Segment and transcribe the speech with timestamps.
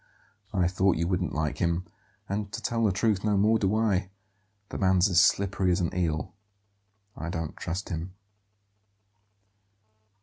[0.51, 1.85] "I thought you wouldn't like him;
[2.27, 4.09] and, to tell the truth, no more do I.
[4.69, 6.33] The man's as slippery as an eel;
[7.15, 8.15] I don't trust him."